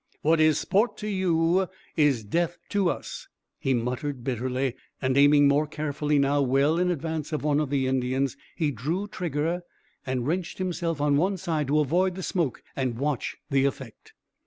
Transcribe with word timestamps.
"What 0.23 0.39
is 0.39 0.57
sport 0.57 0.97
to 0.97 1.07
you 1.07 1.67
is 1.95 2.23
death 2.23 2.57
to 2.69 2.89
us!" 2.89 3.27
he 3.59 3.75
muttered 3.75 4.23
bitterly, 4.23 4.73
and 4.99 5.15
aiming 5.15 5.47
more 5.47 5.67
carefully 5.67 6.17
now, 6.17 6.41
well 6.41 6.79
in 6.79 6.89
advance 6.89 7.31
of 7.31 7.43
one 7.43 7.59
of 7.59 7.69
the 7.69 7.85
Indians, 7.85 8.35
he 8.55 8.71
drew 8.71 9.07
trigger 9.07 9.61
and 10.03 10.25
wrenched 10.25 10.57
himself 10.57 11.01
on 11.01 11.17
one 11.17 11.37
side 11.37 11.67
to 11.67 11.79
avoid 11.79 12.15
the 12.15 12.23
smoke 12.23 12.63
and 12.75 12.97
watch 12.97 13.37
the 13.51 13.65
effect. 13.65 14.13